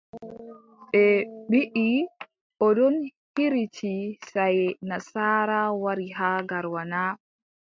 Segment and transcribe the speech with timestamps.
[0.89, 1.03] Ɓe
[1.47, 1.87] mbiʼi
[2.65, 3.91] on ɗo hiriti
[4.29, 7.01] saaye nasaara, wari haa Garoua na?